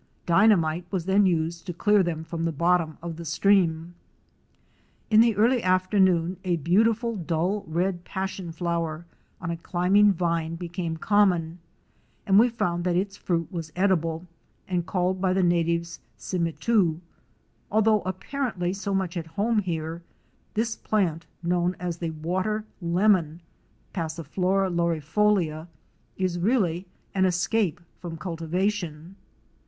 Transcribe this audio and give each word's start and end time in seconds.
Dynamite 0.25 0.85
was 0.89 1.05
then 1.05 1.27
used 1.27 1.67
to 1.67 1.73
clear 1.75 2.01
them 2.01 2.23
from 2.23 2.43
the 2.45 2.51
bed 2.51 2.81
of 3.03 3.17
the 3.17 3.23
stream. 3.23 3.93
In 5.11 5.21
the 5.21 5.35
early 5.35 5.61
afternoon, 5.61 6.37
a 6.43 6.55
beautiful 6.55 7.15
dull 7.15 7.63
red 7.67 8.03
passion 8.03 8.51
flower 8.51 9.05
on 9.39 9.51
a 9.51 9.57
climbing 9.57 10.11
vine 10.11 10.55
became 10.55 10.97
common, 10.97 11.59
and 12.25 12.39
we 12.39 12.49
found 12.49 12.83
that 12.83 12.95
its 12.95 13.15
fruit 13.15 13.51
was 13.51 13.71
edible 13.75 14.25
and 14.67 14.87
called 14.87 15.21
by 15.21 15.33
the 15.33 15.43
natives 15.43 15.99
Simitti. 16.17 16.99
Although 17.71 18.01
apparently 18.01 18.73
so 18.73 18.95
much 18.95 19.15
at 19.15 19.27
home 19.27 19.59
here, 19.59 20.01
this 20.55 20.75
plant, 20.75 21.27
known 21.43 21.75
as 21.79 21.97
the 21.99 22.09
Water 22.09 22.65
Lemon 22.81 23.39
(Passiflora 23.93 24.71
laurifolia), 24.71 25.67
is 26.17 26.39
really 26.39 26.87
an 27.13 27.23
escape 27.25 27.79
from 27.99 28.17
cultivation. 28.17 29.15